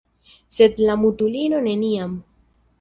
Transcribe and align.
Sed 0.59 0.81
la 0.87 0.95
mutulino 1.03 1.63
neniam 1.69 2.19